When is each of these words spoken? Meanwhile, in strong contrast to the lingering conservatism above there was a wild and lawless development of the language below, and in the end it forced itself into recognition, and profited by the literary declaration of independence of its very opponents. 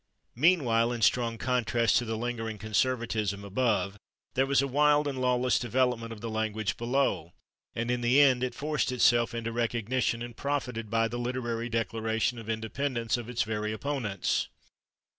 Meanwhile, 0.33 0.91
in 0.93 1.03
strong 1.03 1.37
contrast 1.37 1.97
to 1.97 2.05
the 2.05 2.17
lingering 2.17 2.57
conservatism 2.57 3.43
above 3.45 3.99
there 4.33 4.47
was 4.47 4.59
a 4.63 4.67
wild 4.67 5.07
and 5.07 5.21
lawless 5.21 5.59
development 5.59 6.11
of 6.11 6.21
the 6.21 6.29
language 6.31 6.75
below, 6.75 7.33
and 7.75 7.91
in 7.91 8.01
the 8.01 8.19
end 8.19 8.43
it 8.43 8.55
forced 8.55 8.91
itself 8.91 9.35
into 9.35 9.51
recognition, 9.51 10.23
and 10.23 10.35
profited 10.35 10.89
by 10.89 11.07
the 11.07 11.19
literary 11.19 11.69
declaration 11.69 12.39
of 12.39 12.49
independence 12.49 13.15
of 13.15 13.29
its 13.29 13.43
very 13.43 13.71
opponents. 13.71 14.47